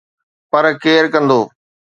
[0.51, 1.41] پر ڪير ڪندو؟